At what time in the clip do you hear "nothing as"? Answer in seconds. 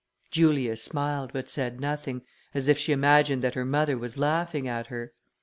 1.79-2.67